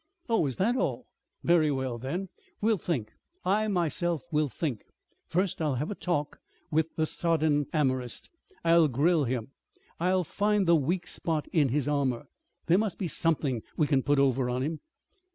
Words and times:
"Oh, 0.27 0.47
is 0.47 0.55
that 0.55 0.75
all? 0.75 1.05
Very 1.43 1.69
well 1.69 1.99
then; 1.99 2.29
we'll 2.59 2.79
think. 2.79 3.11
I, 3.45 3.67
myself, 3.67 4.23
will 4.31 4.49
think. 4.49 4.81
First, 5.27 5.61
I'll 5.61 5.75
have 5.75 5.91
a 5.91 5.93
talk 5.93 6.39
with 6.71 6.95
the 6.95 7.05
sodden 7.05 7.67
amorist. 7.71 8.31
I'll 8.65 8.87
grill 8.87 9.25
him. 9.25 9.49
I'll 9.99 10.23
find 10.23 10.67
the 10.67 10.75
weak 10.75 11.05
spot 11.05 11.47
in 11.51 11.69
his 11.69 11.87
armor. 11.87 12.23
There 12.65 12.79
must 12.79 12.97
be 12.97 13.07
something 13.07 13.61
we 13.77 13.85
can 13.85 14.01
put 14.01 14.17
over 14.17 14.49
on 14.49 14.63
him." 14.63 14.79